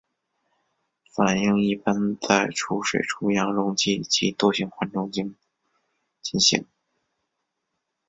[1.11, 5.35] 反应一般在除水除氧溶剂及惰性环境中
[6.23, 6.65] 进行。